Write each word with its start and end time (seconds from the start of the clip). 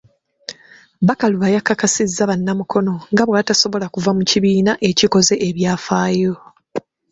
Bakaluba 1.07 1.47
yakakasizza 1.55 2.21
bannamukono 2.29 2.93
nga 3.11 3.23
bw’atasobola 3.27 3.85
kuva 3.93 4.11
mu 4.17 4.23
kibiina 4.29 4.73
ekikoze 4.89 5.33
ebyafaayo. 5.47 6.33